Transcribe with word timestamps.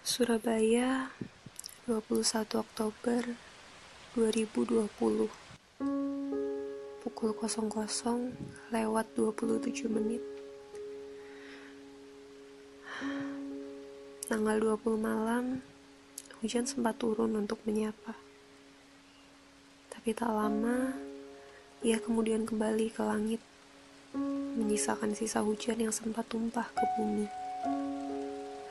Surabaya 0.00 1.12
21 1.84 2.24
Oktober 2.56 3.36
2020 4.16 4.88
Pukul 7.04 7.30
00 7.36 8.32
lewat 8.72 9.06
27 9.12 9.92
menit. 9.92 10.24
Tanggal 14.24 14.56
20 14.56 14.96
malam 14.96 15.60
Hujan 16.40 16.64
sempat 16.64 16.96
turun 16.96 17.36
untuk 17.36 17.60
menyapa. 17.68 18.16
Tapi 19.92 20.16
tak 20.16 20.32
lama 20.32 20.96
Ia 21.84 22.00
kemudian 22.00 22.48
kembali 22.48 22.88
ke 22.88 23.04
langit 23.04 23.44
Menyisakan 24.56 25.12
sisa 25.12 25.44
hujan 25.44 25.76
yang 25.76 25.92
sempat 25.92 26.24
tumpah 26.32 26.72
ke 26.72 26.88
bumi. 26.96 27.28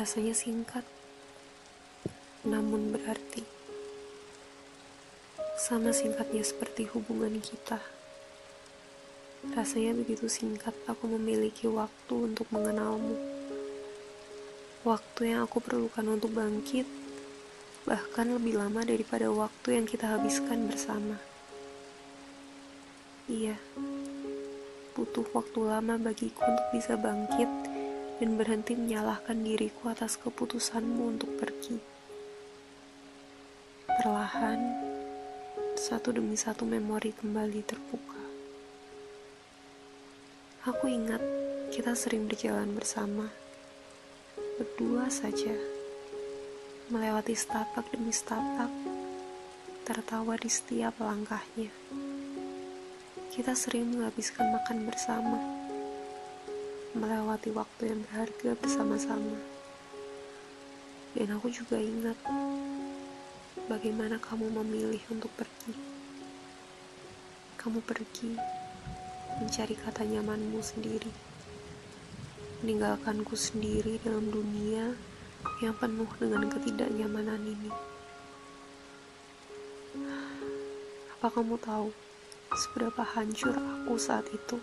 Rasanya 0.00 0.32
singkat 0.32 0.80
namun 2.40 2.96
berarti. 2.96 3.44
Sama 5.60 5.92
singkatnya 5.92 6.40
seperti 6.40 6.88
hubungan 6.88 7.36
kita. 7.36 7.84
Rasanya 9.52 9.92
begitu 9.92 10.24
singkat 10.24 10.72
aku 10.88 11.04
memiliki 11.04 11.68
waktu 11.68 12.14
untuk 12.16 12.48
mengenalmu. 12.48 13.16
Waktu 14.80 15.36
yang 15.36 15.44
aku 15.44 15.60
perlukan 15.60 16.08
untuk 16.08 16.32
bangkit, 16.32 16.88
bahkan 17.84 18.32
lebih 18.32 18.56
lama 18.56 18.88
daripada 18.88 19.28
waktu 19.28 19.76
yang 19.76 19.84
kita 19.84 20.16
habiskan 20.16 20.64
bersama. 20.64 21.20
Iya, 23.28 23.60
butuh 24.96 25.28
waktu 25.36 25.60
lama 25.60 26.00
bagiku 26.00 26.40
untuk 26.40 26.66
bisa 26.72 26.96
bangkit 26.96 27.48
dan 28.20 28.36
berhenti 28.40 28.76
menyalahkan 28.76 29.44
diriku 29.44 29.92
atas 29.92 30.16
keputusanmu 30.16 31.16
untuk 31.16 31.36
pergi. 31.36 31.89
Perlahan, 34.00 34.56
satu 35.76 36.16
demi 36.16 36.32
satu 36.32 36.64
memori 36.64 37.12
kembali 37.12 37.60
terbuka. 37.60 38.22
Aku 40.64 40.88
ingat 40.88 41.20
kita 41.68 41.92
sering 41.92 42.24
berjalan 42.24 42.72
bersama, 42.72 43.28
berdua 44.56 45.12
saja, 45.12 45.52
melewati 46.88 47.36
setapak 47.36 47.92
demi 47.92 48.08
setapak, 48.08 48.72
tertawa 49.84 50.32
di 50.40 50.48
setiap 50.48 50.96
langkahnya. 50.96 51.68
Kita 53.36 53.52
sering 53.52 54.00
menghabiskan 54.00 54.48
makan 54.48 54.88
bersama, 54.88 55.36
melewati 56.96 57.52
waktu 57.52 57.92
yang 57.92 58.00
berharga 58.08 58.56
bersama-sama. 58.64 59.36
Dan 61.12 61.36
aku 61.36 61.52
juga 61.52 61.76
ingat 61.76 62.16
bagaimana 63.70 64.18
kamu 64.18 64.50
memilih 64.50 64.98
untuk 65.14 65.30
pergi. 65.38 65.70
Kamu 67.54 67.78
pergi 67.86 68.34
mencari 69.38 69.78
kata 69.78 70.02
nyamanmu 70.02 70.58
sendiri, 70.58 71.14
meninggalkanku 72.66 73.38
sendiri 73.38 74.02
dalam 74.02 74.26
dunia 74.26 74.98
yang 75.62 75.70
penuh 75.78 76.10
dengan 76.18 76.50
ketidaknyamanan 76.50 77.38
ini. 77.46 77.70
Apa 81.14 81.30
kamu 81.30 81.54
tahu 81.62 81.94
seberapa 82.58 83.06
hancur 83.06 83.54
aku 83.54 83.94
saat 83.94 84.26
itu? 84.34 84.58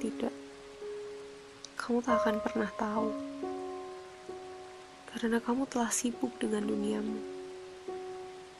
Tidak, 0.00 0.34
kamu 1.76 2.00
tak 2.00 2.16
akan 2.24 2.36
pernah 2.40 2.70
tahu 2.80 3.12
karena 5.14 5.38
kamu 5.38 5.70
telah 5.70 5.94
sibuk 5.94 6.34
dengan 6.42 6.66
duniamu. 6.66 7.22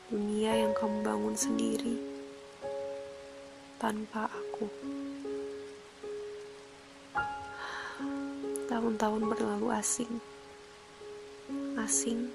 Dunia 0.07 0.55
yang 0.55 0.71
kamu 0.79 1.03
bangun 1.03 1.35
sendiri 1.35 1.99
tanpa 3.83 4.31
aku. 4.31 4.71
Tahun-tahun 8.71 9.23
berlalu 9.35 9.75
asing. 9.75 10.23
Asing 11.75 12.31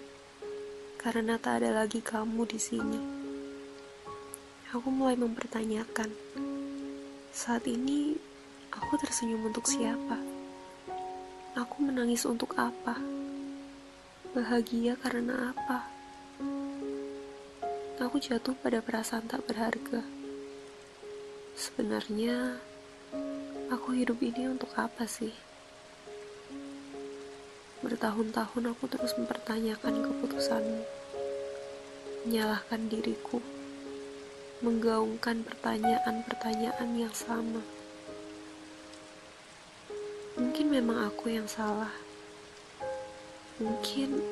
karena 1.00 1.40
tak 1.40 1.64
ada 1.64 1.80
lagi 1.80 2.04
kamu 2.04 2.44
di 2.44 2.60
sini. 2.60 3.00
Aku 4.76 4.92
mulai 4.92 5.16
mempertanyakan, 5.16 6.12
saat 7.32 7.64
ini 7.72 8.20
aku 8.68 9.00
tersenyum 9.00 9.48
untuk 9.48 9.64
siapa? 9.64 10.20
Aku 11.56 11.88
menangis 11.88 12.28
untuk 12.28 12.52
apa? 12.60 13.00
Bahagia 14.30 14.94
karena 14.94 15.58
apa? 15.58 15.90
Aku 17.98 18.22
jatuh 18.22 18.54
pada 18.62 18.78
perasaan 18.78 19.26
tak 19.26 19.42
berharga. 19.50 20.06
Sebenarnya, 21.58 22.62
aku 23.74 23.98
hidup 23.98 24.22
ini 24.22 24.54
untuk 24.54 24.70
apa 24.78 25.10
sih? 25.10 25.34
Bertahun-tahun 27.82 28.70
aku 28.70 28.86
terus 28.86 29.18
mempertanyakan 29.18 29.98
keputusanmu, 29.98 30.86
menyalahkan 32.30 32.86
diriku, 32.86 33.42
menggaungkan 34.62 35.42
pertanyaan-pertanyaan 35.42 36.90
yang 36.94 37.16
sama. 37.18 37.66
Mungkin 40.38 40.70
memang 40.70 41.10
aku 41.10 41.34
yang 41.34 41.50
salah 41.50 42.09
Mungkin 43.60 44.24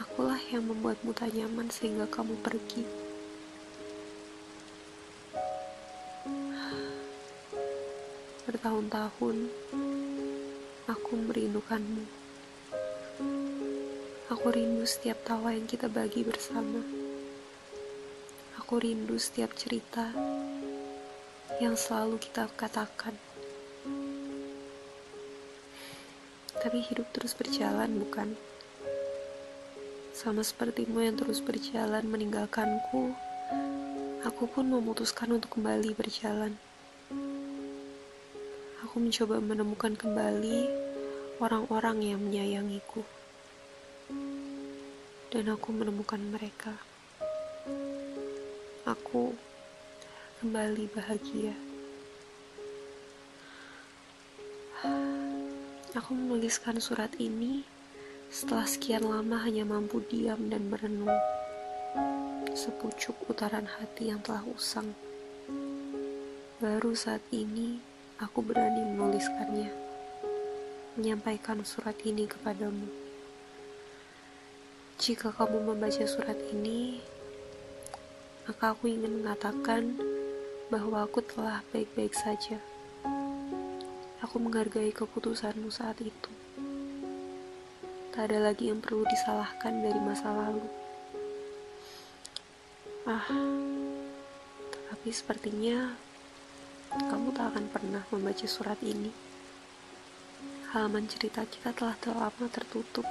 akulah 0.00 0.40
yang 0.48 0.64
membuatmu 0.64 1.12
tak 1.12 1.36
nyaman 1.36 1.68
sehingga 1.68 2.08
kamu 2.08 2.40
pergi. 2.40 2.88
Bertahun-tahun 8.48 9.52
aku 10.88 11.12
merindukanmu. 11.20 12.04
Aku 14.32 14.46
rindu 14.48 14.88
setiap 14.88 15.20
tawa 15.20 15.52
yang 15.52 15.68
kita 15.68 15.92
bagi 15.92 16.24
bersama. 16.24 16.80
Aku 18.56 18.80
rindu 18.80 19.20
setiap 19.20 19.52
cerita 19.52 20.16
yang 21.60 21.76
selalu 21.76 22.16
kita 22.16 22.48
katakan. 22.56 23.20
Tapi 26.56 26.78
hidup 26.88 27.12
terus 27.12 27.36
berjalan, 27.36 28.00
bukan? 28.00 28.32
Sama 30.12 30.44
sepertimu 30.44 31.00
yang 31.00 31.16
terus 31.16 31.40
berjalan 31.40 32.04
meninggalkanku, 32.04 33.16
aku 34.20 34.44
pun 34.44 34.68
memutuskan 34.68 35.32
untuk 35.32 35.56
kembali 35.56 35.96
berjalan. 35.96 36.52
Aku 38.84 39.00
mencoba 39.00 39.40
menemukan 39.40 39.96
kembali 39.96 40.68
orang-orang 41.40 42.04
yang 42.04 42.20
menyayangiku. 42.20 43.00
Dan 45.32 45.48
aku 45.48 45.72
menemukan 45.72 46.20
mereka. 46.20 46.76
Aku 48.84 49.32
kembali 50.44 50.92
bahagia. 50.92 51.56
Aku 55.96 56.12
menuliskan 56.12 56.76
surat 56.84 57.16
ini 57.16 57.71
setelah 58.32 58.64
sekian 58.64 59.04
lama 59.04 59.44
hanya 59.44 59.68
mampu 59.68 60.00
diam 60.08 60.48
dan 60.48 60.72
merenung, 60.72 61.12
sepucuk 62.56 63.12
putaran 63.28 63.68
hati 63.68 64.08
yang 64.08 64.24
telah 64.24 64.40
usang. 64.48 64.96
Baru 66.56 66.96
saat 66.96 67.20
ini 67.28 67.76
aku 68.16 68.40
berani 68.40 68.88
menuliskannya, 68.88 69.68
menyampaikan 70.96 71.60
surat 71.60 71.92
ini 72.08 72.24
kepadamu. 72.24 72.88
Jika 74.96 75.28
kamu 75.36 75.68
membaca 75.68 76.04
surat 76.08 76.40
ini, 76.56 77.04
maka 78.48 78.72
aku 78.72 78.88
ingin 78.88 79.20
mengatakan 79.20 79.92
bahwa 80.72 81.04
aku 81.04 81.20
telah 81.20 81.60
baik-baik 81.68 82.16
saja. 82.16 82.56
Aku 84.24 84.40
menghargai 84.40 84.88
keputusanmu 84.88 85.68
saat 85.68 86.00
itu. 86.00 86.41
Tak 88.12 88.28
ada 88.28 88.44
lagi 88.44 88.68
yang 88.68 88.76
perlu 88.76 89.08
disalahkan 89.08 89.72
dari 89.80 89.96
masa 89.96 90.28
lalu. 90.28 90.68
Ah, 93.08 93.24
tetapi 94.68 95.08
sepertinya 95.08 95.96
kamu 96.92 97.32
tak 97.32 97.56
akan 97.56 97.72
pernah 97.72 98.04
membaca 98.12 98.44
surat 98.44 98.76
ini. 98.84 99.08
Halaman 100.76 101.08
cerita 101.08 101.40
kita 101.48 101.72
telah 101.72 101.96
lama 102.04 102.46
tertutup. 102.52 103.08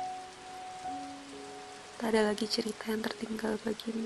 Tak 1.98 2.14
ada 2.14 2.30
lagi 2.30 2.46
cerita 2.46 2.94
yang 2.94 3.02
tertinggal 3.02 3.58
bagimu. 3.66 4.06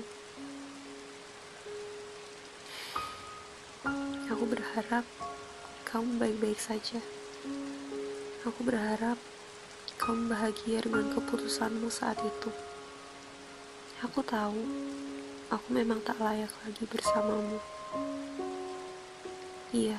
Aku 4.32 4.48
berharap 4.48 5.04
kamu 5.84 6.16
baik-baik 6.16 6.56
saja. 6.56 7.04
Aku 8.48 8.64
berharap 8.64 9.20
kamu 9.96 10.28
bahagia 10.28 10.84
dengan 10.84 11.08
keputusanmu 11.16 11.88
saat 11.88 12.20
itu. 12.20 12.52
Aku 14.04 14.20
tahu, 14.20 14.60
aku 15.48 15.68
memang 15.72 16.04
tak 16.04 16.20
layak 16.20 16.52
lagi 16.62 16.84
bersamamu. 16.84 17.56
Iya, 19.72 19.96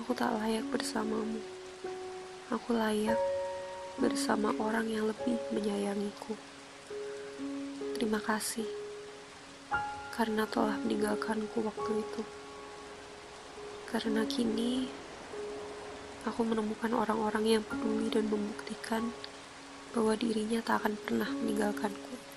aku 0.00 0.16
tak 0.16 0.32
layak 0.40 0.64
bersamamu. 0.72 1.44
Aku 2.48 2.72
layak 2.72 3.20
bersama 4.00 4.56
orang 4.56 4.88
yang 4.88 5.04
lebih 5.04 5.36
menyayangiku. 5.52 6.32
Terima 8.00 8.20
kasih 8.24 8.64
karena 10.16 10.48
telah 10.48 10.80
meninggalkanku 10.80 11.60
waktu 11.60 12.00
itu. 12.00 12.22
Karena 13.92 14.24
kini 14.24 14.88
aku 16.26 16.42
menemukan 16.42 16.90
orang-orang 16.90 17.58
yang 17.58 17.62
peduli 17.62 18.10
dan 18.10 18.26
membuktikan 18.26 19.14
bahwa 19.94 20.18
dirinya 20.18 20.58
tak 20.60 20.82
akan 20.82 20.98
pernah 20.98 21.30
meninggalkanku. 21.30 22.35